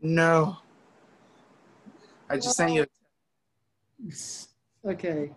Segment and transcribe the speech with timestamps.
[0.00, 0.56] No.
[2.30, 2.86] I just sent you.
[4.84, 5.32] Okay.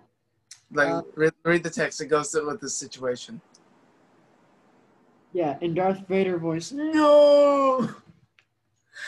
[0.72, 2.02] Like, Uh, read, read the text.
[2.02, 3.42] It goes with the situation.
[5.34, 6.72] Yeah, in Darth Vader voice.
[6.72, 7.90] No.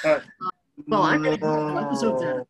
[0.03, 0.19] Uh,
[0.87, 2.45] Well, I'm gonna go to episode 10.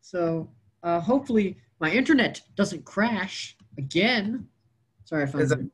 [0.00, 0.48] So
[0.82, 4.48] uh, hopefully my internet doesn't crash again.
[5.04, 5.70] Sorry if I'm.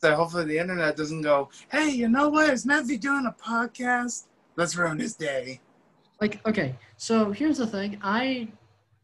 [0.00, 2.50] So hopefully the internet doesn't go, hey, you know what?
[2.50, 4.26] Is Matthew doing a podcast?
[4.56, 5.60] Let's ruin his day.
[6.22, 7.98] Like okay so here's the thing.
[8.00, 8.46] I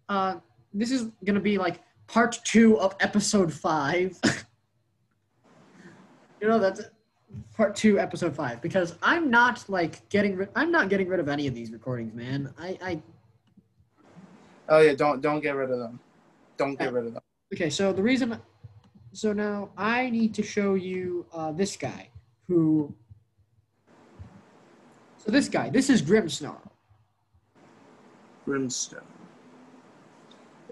[0.09, 0.37] uh
[0.73, 4.17] this is gonna be like part two of episode five.
[6.41, 6.81] You know that's
[7.57, 11.29] part two episode five because i'm not like getting rid i'm not getting rid of
[11.29, 12.55] any of these recordings man.
[12.57, 13.03] I i
[14.69, 15.99] Oh yeah, don't don't get rid of them.
[16.57, 17.23] Don't get rid of them.
[17.53, 18.39] okay so the reason
[19.13, 22.09] so now i need to show you uh this guy
[22.47, 22.95] who
[25.17, 26.68] so this guy this is Grimmsnarl
[28.49, 29.03] Brimstone.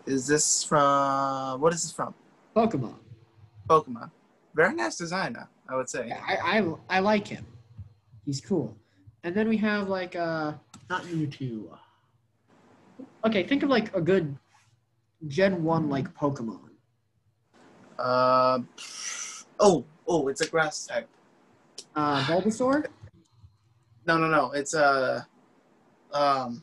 [0.07, 1.61] Is this from?
[1.61, 2.15] What is this from?
[2.57, 2.95] pokemon
[3.69, 4.11] Pokemon.
[4.55, 6.11] Very nice designer, I would say.
[6.11, 7.45] I, I I like him.
[8.25, 8.75] He's cool.
[9.25, 10.55] And then we have like uh
[10.89, 11.77] not Mewtwo.
[13.27, 14.35] Okay, think of like a good
[15.29, 16.71] Gen One like Pokemon.
[17.99, 18.61] Uh,
[19.61, 21.09] oh, oh, it's a grass type.
[21.95, 22.87] Uh, Bulbasaur.
[24.07, 24.53] No, no, no.
[24.53, 25.25] It's uh,
[26.15, 26.63] um.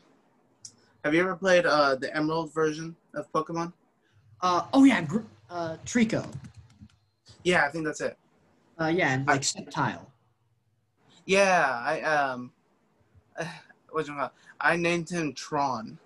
[1.04, 3.72] Have you ever played uh the Emerald version of Pokemon?
[4.40, 6.26] Uh oh yeah, Gr- uh Treecko.
[7.44, 8.16] Yeah, I think that's it.
[8.80, 10.06] Uh yeah, and like Sceptile.
[11.26, 12.52] Yeah, I um,
[13.90, 14.32] what you call?
[14.60, 15.98] I named him Tron.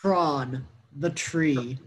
[0.00, 0.64] Tron,
[0.98, 1.78] the tree.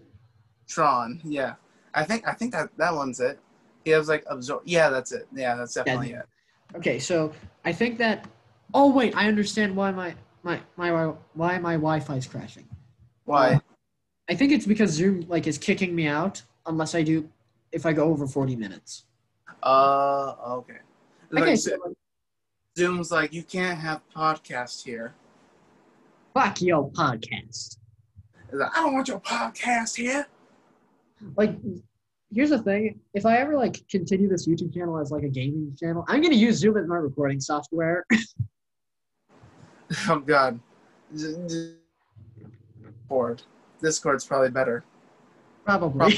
[0.68, 1.22] Tron.
[1.24, 1.56] Yeah,
[1.94, 3.40] I think I think that that one's it.
[3.86, 4.64] He has like absorb.
[4.66, 5.26] Yeah, that's it.
[5.34, 6.26] Yeah, that's definitely it.
[6.76, 7.32] Okay, so
[7.64, 8.28] I think that.
[8.74, 12.68] Oh wait, I understand why my my my why my Wi-Fi is crashing.
[13.26, 13.60] Why?
[14.30, 17.28] I think it's because Zoom like is kicking me out unless I do
[17.72, 19.06] if I go over 40 minutes.
[19.64, 20.78] Uh, okay.
[21.32, 21.78] Like, Okay, so
[22.78, 25.14] Zoom's like you can't have podcast here.
[26.34, 27.78] fuck your podcast.
[28.52, 30.26] Like, I don't want your podcast here.
[31.36, 31.56] Like
[32.32, 35.76] here's the thing, if I ever like continue this YouTube channel as like a gaming
[35.80, 38.06] channel, I'm gonna use Zoom as my recording software.
[40.10, 40.60] Oh God.
[41.16, 41.76] Z- z-
[42.84, 43.42] Discord.
[43.82, 44.84] Discord's probably better.
[45.66, 46.14] Probably.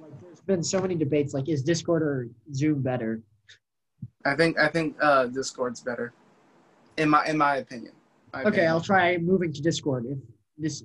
[0.00, 3.20] like there's been so many debates like is Discord or Zoom better?
[4.24, 6.12] I think I think uh, Discord's better.
[6.96, 7.92] In my in my opinion.
[8.32, 8.68] My Okay, opinion.
[8.70, 10.18] I'll try moving to Discord if
[10.56, 10.82] this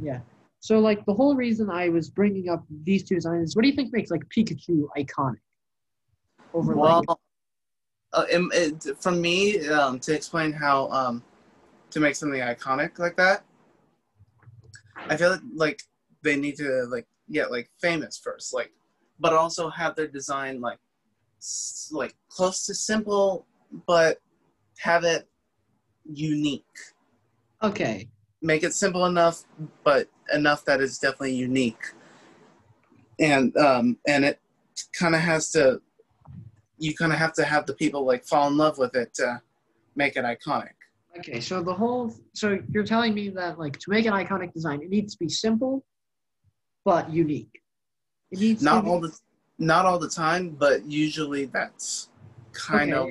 [0.00, 0.20] yeah.
[0.60, 3.74] So like the whole reason I was bringing up these two designs, what do you
[3.74, 5.40] think makes like Pikachu iconic?
[6.54, 7.20] Over like Well,
[8.14, 11.22] uh, it, it, for me, um, to explain how um,
[11.90, 13.44] to make something iconic like that,
[15.08, 15.82] I feel like, like
[16.22, 18.72] they need to like get like famous first, like,
[19.18, 20.78] but also have their design like
[21.38, 23.46] s- like close to simple,
[23.86, 24.20] but
[24.78, 25.28] have it
[26.04, 26.64] unique.
[27.62, 28.08] okay.
[28.42, 29.44] Make it simple enough,
[29.84, 31.82] but enough that it's definitely unique,
[33.18, 34.38] and um, and it
[34.92, 35.80] kind of has to
[36.78, 39.40] you kind of have to have the people like fall in love with it to
[39.94, 40.70] make it iconic.
[41.18, 44.82] Okay, so the whole so you're telling me that like to make an iconic design,
[44.82, 45.84] it needs to be simple
[46.84, 47.60] but unique.
[48.30, 49.16] It needs Not to be, all the
[49.58, 52.08] not all the time, but usually that's
[52.52, 53.08] kind of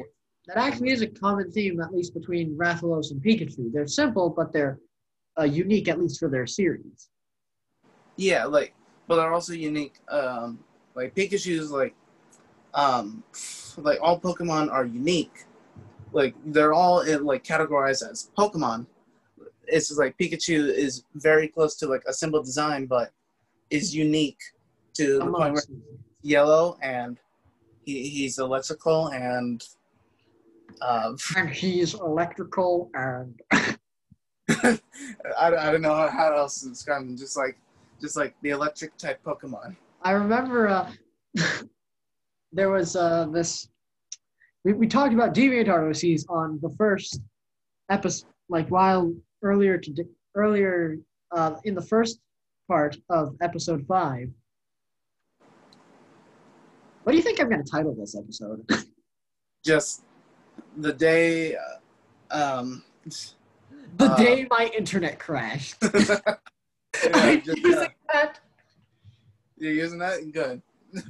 [0.47, 3.71] that actually is a common theme, at least between Rathalos and Pikachu.
[3.71, 4.79] They're simple, but they're
[5.39, 7.09] uh, unique, at least for their series.
[8.17, 8.75] yeah, like
[9.07, 9.95] but they're also unique.
[10.09, 10.59] Um,
[10.95, 11.95] like Pikachu's like
[12.73, 13.23] um,
[13.77, 15.45] like all Pokemon are unique.
[16.11, 18.85] Like they're all in, like categorized as Pokemon.
[19.67, 23.11] It's just like Pikachu is very close to like a simple design, but
[23.69, 24.39] is unique
[24.95, 25.63] to the point where
[26.21, 27.17] yellow and
[27.85, 29.63] he, he's electrical and
[30.81, 34.79] uh, and he's electrical and I,
[35.39, 37.17] I don't know how else to describe him.
[37.17, 37.57] Just like
[38.01, 39.75] just like the electric type Pokemon.
[40.01, 40.91] I remember uh,
[42.53, 43.67] there was uh, this.
[44.63, 47.19] We, we talked about deviant ROCs on the first
[47.89, 50.05] episode, like while earlier to
[50.35, 50.97] earlier
[51.35, 52.19] uh, in the first
[52.67, 54.29] part of episode five.
[57.03, 58.65] What do you think I'm going to title this episode?
[59.65, 60.03] Just
[60.77, 61.55] the day.
[61.55, 62.83] Uh, um,
[63.97, 65.75] the Uh, day my internet crashed.
[65.83, 68.39] yeah, just, using uh, that
[69.57, 70.61] you're using that good.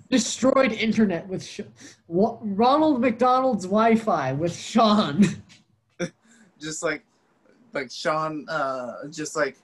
[0.09, 1.61] Destroyed internet with Sh-
[2.07, 5.25] Wa- Ronald McDonald's Wi-Fi with Sean.
[6.59, 7.03] just like
[7.73, 9.57] like Sean, uh, just like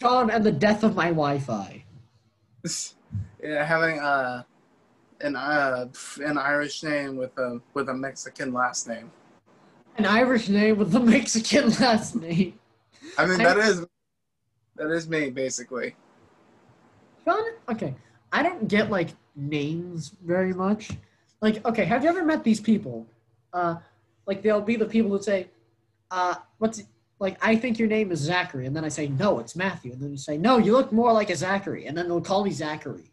[0.00, 1.84] Sean and the death of my Wi-Fi.
[3.42, 4.42] yeah, having uh
[5.20, 5.86] an uh
[6.24, 9.10] an Irish name with a with a Mexican last name.
[9.96, 12.58] An Irish name with a Mexican last name.
[13.18, 13.84] I mean that is
[14.76, 15.96] that is me basically.
[17.24, 17.94] Sean, okay.
[18.32, 20.90] I don't get like names very much.
[21.40, 23.06] Like, okay, have you ever met these people?
[23.52, 23.76] Uh,
[24.26, 25.48] like they'll be the people who say,
[26.10, 26.82] uh, what's
[27.18, 30.00] like I think your name is Zachary, and then I say no, it's Matthew, and
[30.00, 32.50] then you say no, you look more like a Zachary, and then they'll call me
[32.50, 33.12] Zachary.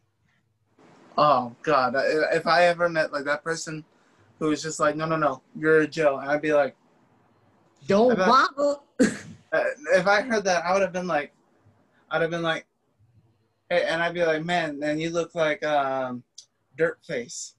[1.17, 1.93] Oh God!
[2.33, 3.83] If I ever met like that person
[4.39, 6.75] who was just like, no, no, no, you're a Joe, and I'd be like,
[7.87, 8.77] Don't bother.
[9.01, 11.31] uh, if I heard that, I would have been like,
[12.09, 12.65] I'd have been like,
[13.71, 16.23] and I'd be like, man, man, you look like um,
[16.77, 17.55] Dirt Face.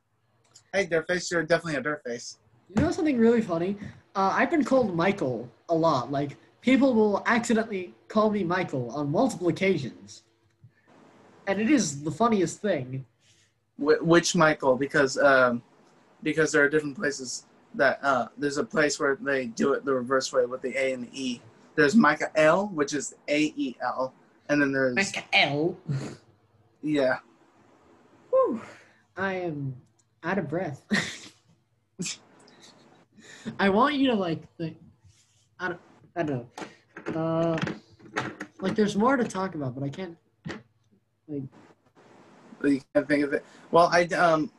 [0.73, 2.39] Hey, Dirt Face, you're definitely a Dirt Face.
[2.75, 3.77] You know something really funny?
[4.15, 6.11] Uh, I've been called Michael a lot.
[6.11, 10.25] Like people will accidentally call me Michael on multiple occasions,
[11.47, 13.05] and it is the funniest thing.
[13.77, 14.77] Wh- which Michael?
[14.77, 15.63] Because um,
[16.23, 19.95] because there are different places that uh, there's a place where they do it the
[19.95, 21.41] reverse way with the A and the E.
[21.75, 24.13] There's Michael L, which is A E L,
[24.49, 25.77] and then there's L.
[26.83, 27.19] yeah.
[28.31, 28.61] Whew.
[29.17, 29.77] I am
[30.23, 30.83] out of breath.
[33.59, 34.79] I want you to like think.
[35.59, 35.81] I don't.
[36.17, 36.47] I don't
[37.15, 37.21] know.
[37.21, 37.57] Uh,
[38.61, 40.17] like there's more to talk about, but I can't.
[41.29, 41.43] Like
[42.63, 43.45] but you can't think of it.
[43.71, 44.51] Well, I um,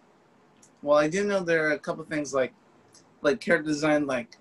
[0.84, 2.54] well, I do know there are a couple things like,
[3.22, 4.06] like character design.
[4.06, 4.38] Like,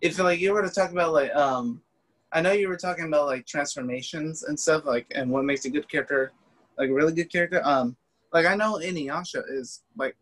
[0.00, 1.82] if like you were to talk about like um,
[2.32, 5.70] I know you were talking about like transformations and stuff like, and what makes a
[5.70, 6.32] good character,
[6.78, 7.60] like a really good character.
[7.64, 7.96] Um,
[8.32, 10.16] like I know Inuyasha is like,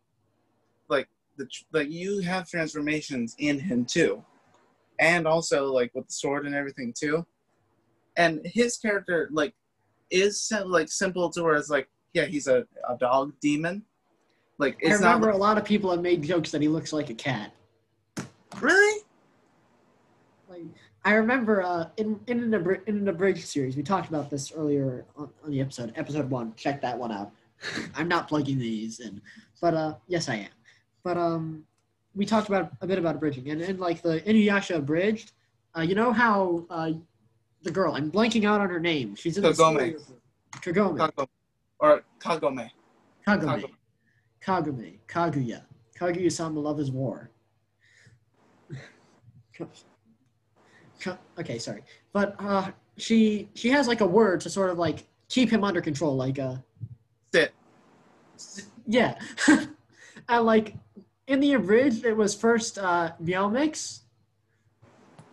[0.89, 4.25] like the like you have transformations in him too,
[4.99, 7.27] and also like with the sword and everything too,
[8.17, 9.55] and his character like
[10.11, 13.83] is like simple to where it's like yeah he's a, a dog demon
[14.59, 16.69] like I it's not remember like, a lot of people have made jokes that he
[16.69, 17.53] looks like a cat.
[18.61, 19.05] really
[20.49, 20.65] Like
[21.09, 24.53] I remember uh, in in an, abri- in an abridged series, we talked about this
[24.53, 26.53] earlier on, on the episode, episode one.
[26.55, 27.33] Check that one out.
[27.95, 29.23] I'm not plugging these in,
[29.59, 30.51] but uh, yes, I am.
[31.03, 31.65] But um,
[32.15, 35.33] we talked about a bit about abridging, and in like the Inuyasha abridged,
[35.75, 36.91] uh, you know how uh,
[37.63, 39.15] the girl I'm blanking out on her name.
[39.15, 39.95] She's in the Kagome.
[39.95, 40.13] of-
[40.61, 40.99] Kagome.
[40.99, 41.29] Kagome.
[41.79, 42.69] or kagome
[43.27, 43.71] Kagome.
[44.45, 44.99] Kagome.
[45.09, 45.63] Kaguya.
[45.99, 47.31] Kaguya-sama Love is War.
[51.01, 51.83] Ka- Ka- okay, sorry.
[52.13, 55.81] But uh, she she has like a word to sort of like keep him under
[55.81, 56.57] control, like uh
[57.29, 57.53] sit
[58.87, 59.19] yeah.
[60.29, 60.75] and like
[61.27, 64.03] in the abridged it was first uh Meow Mix.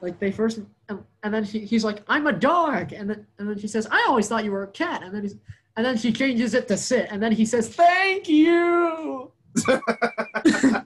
[0.01, 3.49] Like they first and, and then he, he's like, I'm a dog and then and
[3.49, 5.35] then she says, I always thought you were a cat and then he's
[5.77, 9.31] and then she changes it to sit and then he says, Thank you.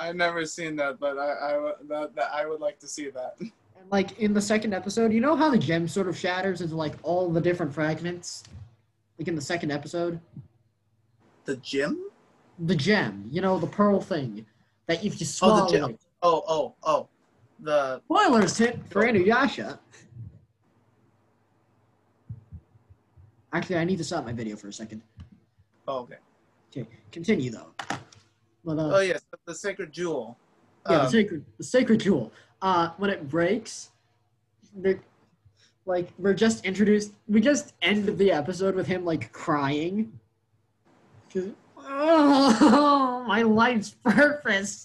[0.00, 3.10] I've never seen that, but I, I would- that, that I would like to see
[3.10, 3.36] that.
[3.80, 6.76] And like in the second episode, you know how the gem sort of shatters into
[6.76, 8.42] like all the different fragments?
[9.18, 10.20] Like in the second episode?
[11.46, 12.10] The gem.
[12.58, 14.44] The gem, you know, the pearl thing
[14.86, 15.54] that if you oh, swallow.
[15.64, 15.98] Oh, swallow the gem.
[16.22, 17.08] Oh, oh, oh.
[17.60, 19.78] The Spoilers hit for Inuyasha.
[23.54, 25.00] Actually, I need to stop my video for a second.
[25.88, 26.16] oh, okay.
[26.70, 27.72] Okay, continue though.
[28.64, 30.36] But, uh, Oh yes, the sacred jewel.
[30.88, 32.32] yeah, the Um, sacred, the sacred jewel.
[32.62, 33.90] Uh, when it breaks,
[35.86, 37.12] like we're just introduced.
[37.28, 40.12] We just end the episode with him like crying.
[41.78, 44.84] Oh, my life's purpose.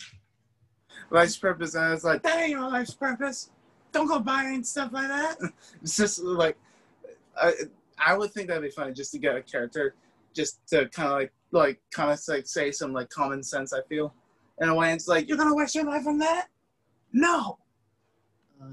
[1.09, 3.49] life's purpose, and it's like that ain't your life's purpose.
[3.91, 5.37] Don't go buying stuff like that.
[5.81, 6.57] It's just like
[7.41, 7.53] I,
[7.97, 9.95] I would think that'd be funny just to get a character,
[10.33, 13.73] just to kind of like like kind of like say some like common sense.
[13.73, 14.13] I feel
[14.61, 16.47] in a way, it's like you're gonna waste your life on that.
[17.11, 17.57] No,
[18.61, 18.67] Uh,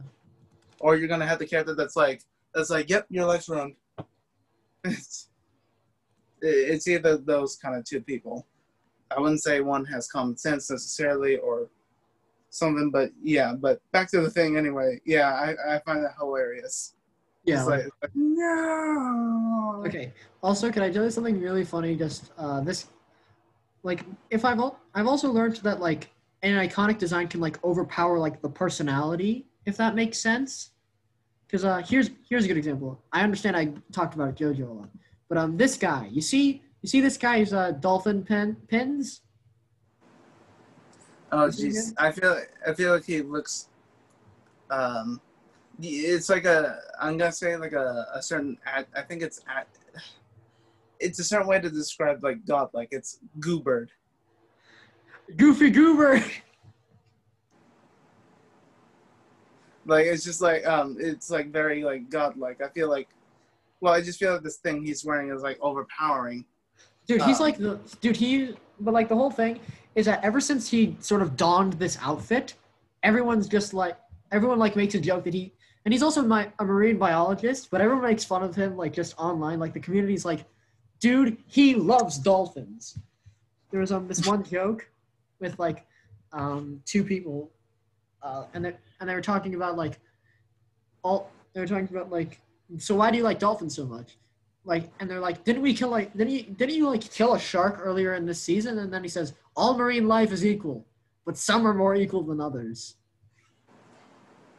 [0.80, 2.22] or you're gonna have the character that's like
[2.54, 3.76] that's like, yep, your life's ruined.
[4.84, 5.28] it's,
[6.40, 8.46] it's either those kind of two people.
[9.10, 11.68] I wouldn't say one has common sense necessarily or
[12.50, 13.54] something, but yeah.
[13.54, 15.00] But back to the thing anyway.
[15.04, 16.94] Yeah, I, I find that hilarious.
[17.44, 17.64] Yeah.
[17.64, 19.82] Like, like, no.
[19.86, 20.12] Okay.
[20.42, 21.96] Also, can I tell you something really funny?
[21.96, 22.86] Just uh, this,
[23.82, 26.10] like, if I've al- I've also learned that like
[26.42, 30.70] an iconic design can like overpower like the personality, if that makes sense.
[31.46, 33.02] Because uh, here's here's a good example.
[33.12, 34.88] I understand I talked about JoJo a lot,
[35.28, 39.20] but um, this guy, you see, you see this guy's uh, dolphin pen pins.
[41.30, 41.92] Oh jeez.
[41.98, 43.68] I feel I feel like he looks.
[44.70, 45.20] Um,
[45.80, 49.68] it's like a I'm gonna say like a, a certain ad, I think it's at.
[51.00, 53.88] It's a certain way to describe like God, like it's goobered.
[55.36, 56.22] Goofy Goober.
[59.84, 62.62] Like it's just like um, it's like very like godlike.
[62.62, 63.08] I feel like,
[63.80, 66.44] well, I just feel like this thing he's wearing is like overpowering.
[67.06, 68.16] Dude, he's Um, like the dude.
[68.16, 69.58] He but like the whole thing
[69.96, 72.54] is that ever since he sort of donned this outfit,
[73.02, 73.96] everyone's just like
[74.30, 75.52] everyone like makes a joke that he
[75.84, 79.14] and he's also my a marine biologist, but everyone makes fun of him like just
[79.18, 79.58] online.
[79.58, 80.44] Like the community's like,
[81.00, 82.98] dude, he loves dolphins.
[83.70, 84.88] There was um this one joke
[85.40, 85.86] with like
[86.32, 87.50] um two people,
[88.22, 89.98] uh, and they and they were talking about like
[91.02, 92.40] all they were talking about like
[92.78, 94.16] so why do you like dolphins so much?
[94.64, 97.38] like and they're like didn't we kill like didn't you didn't you like kill a
[97.38, 100.86] shark earlier in this season and then he says all marine life is equal
[101.24, 102.96] but some are more equal than others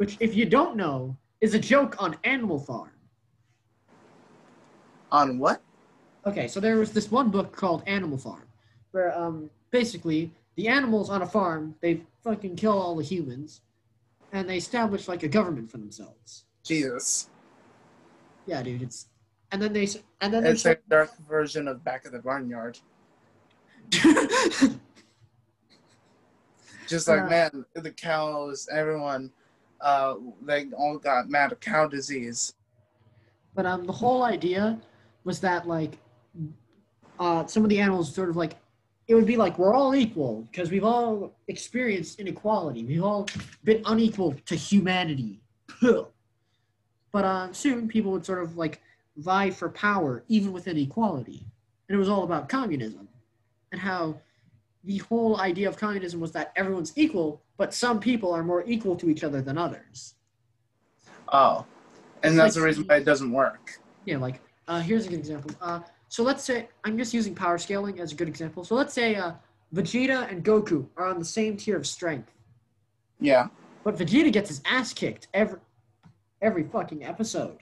[0.03, 2.91] which if you don't know is a joke on animal farm
[5.13, 5.61] On what?
[6.25, 8.43] okay so there was this one book called animal farm
[8.91, 13.61] where um basically the animals on a farm they fucking kill all the humans
[14.33, 17.29] and they establish like a government for themselves Jesus,
[18.45, 19.07] yeah dude it's
[19.53, 19.87] and then they
[20.19, 22.77] and then they it's a dark version of Back of the Barnyard.
[26.87, 29.31] Just like Uh, man, the cows, everyone,
[29.83, 32.53] uh, they all got mad at cow disease.
[33.53, 34.79] But um, the whole idea
[35.25, 35.97] was that like,
[37.19, 38.55] uh, some of the animals sort of like,
[39.07, 42.85] it would be like we're all equal because we've all experienced inequality.
[42.85, 43.27] We've all
[43.63, 45.41] been unequal to humanity.
[45.81, 48.81] but uh, soon people would sort of like
[49.17, 51.45] vie for power even within equality,
[51.87, 53.07] and it was all about communism,
[53.71, 54.15] and how
[54.83, 58.95] the whole idea of communism was that everyone's equal, but some people are more equal
[58.97, 60.15] to each other than others.
[61.31, 61.65] Oh,
[62.21, 63.79] and It's that's like- the reason why it doesn't work.
[64.05, 65.51] Yeah, like uh, here's a good example.
[65.61, 68.63] Uh, so let's say I'm just using power scaling as a good example.
[68.63, 69.33] So let's say uh,
[69.73, 72.31] Vegeta and Goku are on the same tier of strength,
[73.19, 73.47] Yeah.
[73.83, 75.59] but Vegeta gets his ass kicked every
[76.41, 77.59] every fucking episode.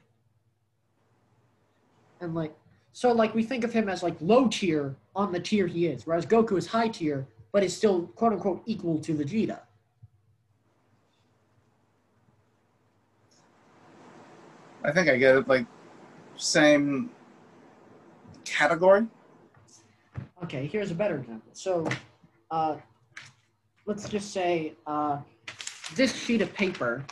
[2.19, 2.53] And like,
[2.93, 6.05] so like we think of him as like low tier on the tier he is,
[6.05, 9.59] whereas Goku is high tier, but is still quote unquote equal to Vegeta.
[14.83, 15.47] I think I get it.
[15.47, 15.65] Like,
[16.37, 17.11] same
[18.45, 19.05] category.
[20.43, 21.51] Okay, here's a better example.
[21.53, 21.87] So,
[22.49, 22.77] uh,
[23.85, 25.19] let's just say uh,
[25.95, 27.05] this sheet of paper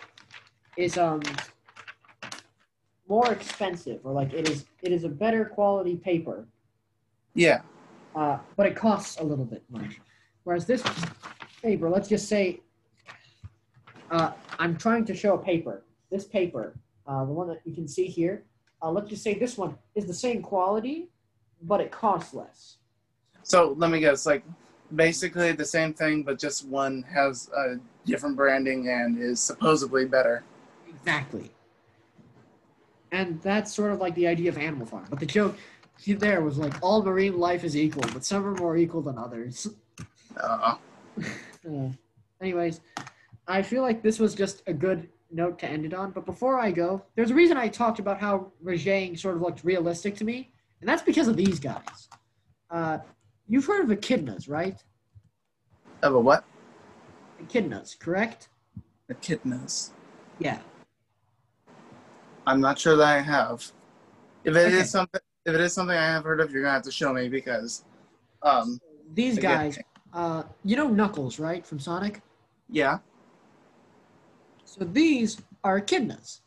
[0.77, 1.21] is um
[3.09, 6.45] more expensive, or like it is it is a better quality paper,
[7.33, 7.61] Yeah.
[8.15, 9.89] uh, but it costs a little bit more.
[10.43, 10.83] Whereas this
[11.61, 12.61] paper, let's just say,
[14.11, 15.83] uh, I'm trying to show a paper.
[16.09, 16.75] This paper,
[17.07, 18.43] uh, the one that you can see here,
[18.81, 21.09] uh, let's just say this one is the same quality,
[21.63, 22.77] but it costs less.
[23.43, 24.25] So let me guess.
[24.25, 24.43] Like,
[24.95, 30.43] basically the same thing, but just one has a different branding and is supposedly better.
[30.87, 31.51] Exactly.
[33.11, 35.05] And that's sort of like the idea of Animal Farm.
[35.09, 35.57] But the joke
[36.07, 39.67] there was like all marine life is equal, but some are more equal than others.
[40.37, 40.75] Uh,
[41.67, 41.89] Uh,
[42.41, 42.79] anyways,
[43.45, 46.11] I feel like this was just a good note to end it on.
[46.11, 49.65] But before I go, there's a reason I talked about how Rajang sort of looked
[49.65, 52.07] realistic to me, and that's because of these guys.
[52.71, 52.99] Uh,
[53.47, 54.81] you've heard of echidnas, right?
[56.01, 56.45] of a what?
[57.43, 58.47] Echidnas, correct?
[59.11, 59.89] Echidnas.
[60.39, 60.59] Yeah.
[62.49, 63.71] I'm not sure that I have.
[64.43, 64.83] If it is Okay.
[64.85, 67.29] something, if it is something I have heard of, you're gonna have to show me
[67.29, 67.83] because,
[68.41, 68.81] um,
[69.13, 69.51] These Again.
[69.51, 69.79] guys,
[70.13, 72.21] uh, you know Knuckles, right, from Sonic?
[72.69, 72.99] yeah.
[74.65, 76.41] So these are echidnas.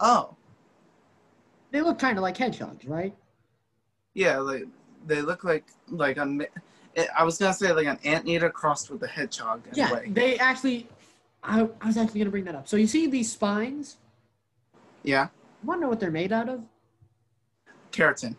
[0.00, 0.36] Oh,
[1.70, 3.14] They look kind of like hedgehogs, right?
[4.14, 4.38] yeah.
[4.38, 4.64] Like
[5.06, 6.46] they look like like a.
[6.94, 9.62] it- I was gonna say like an anteater crossed with a hedgehog.
[9.72, 10.08] Yeah, way.
[10.10, 10.88] they actually.
[11.42, 12.68] I, I was actually gonna bring that up.
[12.68, 13.96] So you see these spines?
[15.02, 15.28] Yeah.
[15.64, 16.62] Want to know what they're made out of?
[17.92, 18.36] Keratin,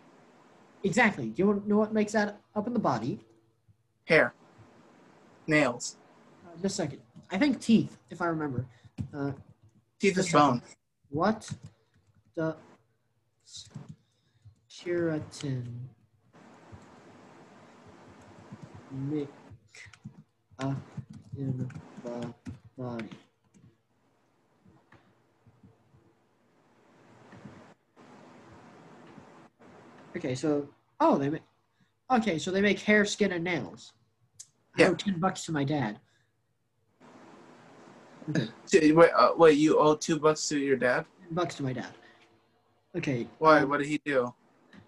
[0.82, 1.26] Exactly.
[1.28, 3.20] Do you want to know what makes that up in the body?
[4.06, 4.34] hair,
[5.46, 5.96] nails,
[6.44, 7.00] Uh, just a second.
[7.30, 8.64] I think teeth, if I remember.
[9.14, 9.32] Uh,
[10.00, 10.48] teeth is Just a second.
[10.48, 10.62] bone.
[11.10, 11.50] what
[12.34, 12.56] the
[14.70, 15.64] keratin
[18.90, 19.28] make
[20.58, 20.76] up
[21.36, 21.68] in
[22.02, 22.34] the
[22.76, 23.08] body?
[30.16, 31.42] Okay, so oh, they make
[32.10, 33.92] okay, so they make hair, skin, and nails.
[34.76, 34.88] I Yeah.
[34.88, 35.98] owe ten bucks to my dad.
[38.66, 41.04] T- Wait, uh, wait, you owe two bucks to your dad?
[41.32, 41.92] bucks to my dad.
[42.96, 43.26] Okay.
[43.38, 43.60] Why?
[43.60, 44.34] um, What did he do?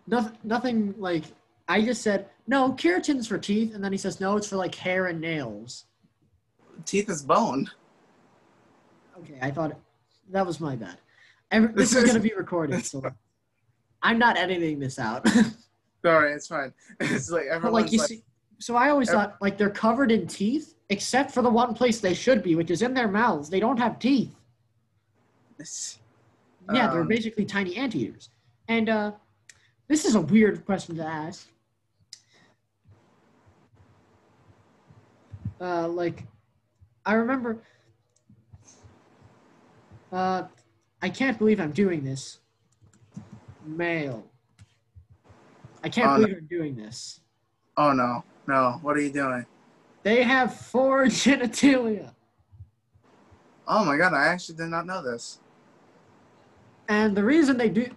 [0.07, 0.37] Nothing.
[0.43, 1.25] Nothing like.
[1.69, 2.73] I just said no.
[2.73, 4.37] Keratin's for teeth, and then he says no.
[4.37, 5.87] It's for like hair and nails.
[6.85, 7.71] Teeth is bone.
[9.21, 9.79] Okay, I thought
[10.31, 10.99] that was my bad.
[11.52, 13.00] Every, this is gonna be recorded, so
[14.02, 15.26] I'm not editing this out.
[16.04, 16.73] Sorry, it's fine.
[17.00, 18.23] It's like but everyone's like you like, see,
[18.59, 22.00] so I always Every- thought like they're covered in teeth, except for the one place
[22.00, 23.49] they should be, which is in their mouths.
[23.49, 24.35] They don't have teeth.
[26.73, 28.30] Yeah, they're Um, basically tiny anteaters.
[28.68, 29.12] And uh,
[29.88, 31.49] this is a weird question to ask.
[35.61, 36.25] Uh, like,
[37.06, 37.59] I remember.
[40.12, 40.44] Uh,
[41.00, 42.38] I can't believe I'm doing this.
[43.64, 44.25] Male.
[45.85, 46.23] I can't Oh, no.
[46.26, 47.21] believe I'm doing this.
[47.76, 48.78] Oh no, no!
[48.83, 49.47] What are you doing?
[50.02, 52.12] They have four genitalia.
[53.66, 54.12] Oh my god!
[54.14, 55.38] I actually did not know this.
[56.88, 57.88] And the reason they do,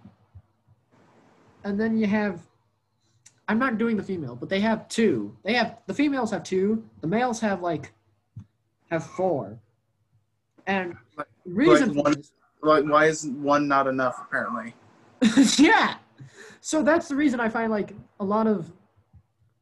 [1.64, 2.40] and then you have,
[3.48, 5.36] I'm not doing the female, but they have two.
[5.44, 6.82] They have the females have two.
[7.02, 7.92] The males have like,
[8.90, 9.58] have four.
[10.66, 10.96] And
[11.44, 12.24] reason like one-
[12.62, 14.18] Like, why is one not enough?
[14.26, 14.74] Apparently.
[15.58, 15.96] yeah.
[16.60, 18.70] So that's the reason I find like a lot of,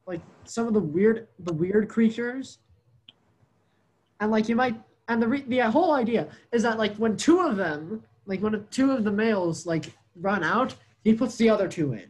[0.07, 2.59] like some of the weird, the weird creatures.
[4.19, 4.75] And like you might,
[5.07, 8.65] and the re- the whole idea is that like when two of them, like when
[8.71, 12.09] two of the males like run out, he puts the other two in.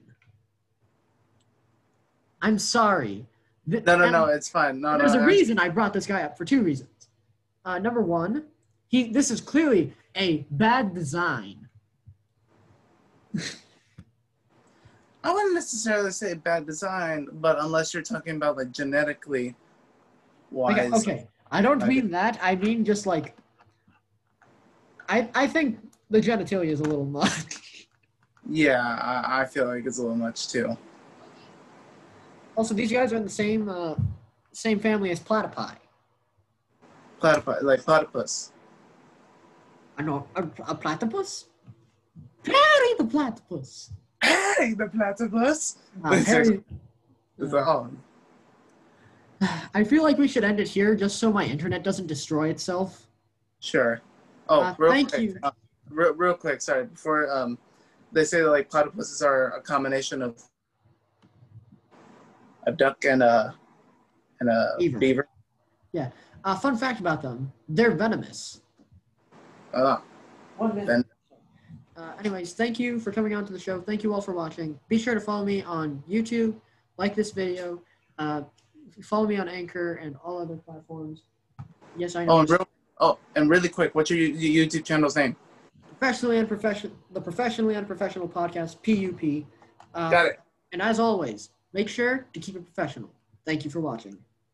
[2.41, 3.25] I'm sorry.
[3.69, 4.25] Th- No, no, no!
[4.25, 4.79] It's fine.
[4.79, 4.97] No, no.
[4.99, 7.09] There's a actually- reason I brought this guy up for two reasons.
[7.65, 8.45] Uh, number one,
[8.87, 11.64] he this is clearly a bad design.
[15.23, 19.55] I wouldn't necessarily say bad design, but unless you're talking about like genetically
[20.51, 20.93] wise.
[20.93, 21.27] Okay, okay.
[21.51, 22.37] I don't mean that.
[22.41, 23.35] I mean just like
[25.09, 27.87] I I think the genitalia is a little much.
[28.47, 30.77] Yeah, I, I feel like it's a little much too.
[32.55, 33.95] Also, these guys are in the same uh,
[34.51, 35.75] same family as platypi.
[37.21, 38.51] Platypi, like platypus.
[39.97, 41.49] I know a, a platypus.
[42.45, 43.91] Harry the platypus.
[44.23, 45.77] Hey, the platypus.
[46.03, 46.63] Uh, It's Harry,
[47.37, 47.89] It's like, oh,
[49.73, 53.07] I feel like we should end it here, just so my internet doesn't destroy itself.
[53.59, 54.01] sure.
[54.47, 55.21] Oh, Uh, real thank quick.
[55.21, 55.39] you.
[55.43, 55.51] Uh,
[55.89, 56.61] real, real quick.
[56.61, 56.85] Sorry.
[56.85, 57.57] Before um,
[58.11, 60.41] they say that, like platypuses are a combination of
[62.67, 63.55] a duck and a
[64.39, 64.99] and a Beaver.
[64.99, 65.27] beaver.
[66.43, 68.61] Uh, fun fact about them: they're venomous.
[69.73, 69.97] Uh,
[70.57, 70.87] One minute.
[70.87, 71.05] Then-
[71.97, 73.79] Uh, anyways, thank you for coming on to the show.
[73.81, 74.77] Thank you all for watching.
[74.89, 76.55] Be sure to follow me on YouTube,
[76.97, 77.81] like this video,
[78.19, 78.41] uh,
[79.01, 81.23] follow me on Anchor and all other platforms.
[81.97, 82.33] Yes, I know.
[82.33, 82.67] oh, and real.
[82.99, 83.95] Oh, and really quick.
[83.95, 85.35] What's your You- YouTube channel's name?
[85.97, 89.45] professionally and unprofessional, the professionally unprofessional podcast PUP.
[89.93, 90.39] Uh, Got it.
[90.73, 93.09] And as always, make sure to keep it professional.
[93.45, 94.17] Thank you for watching.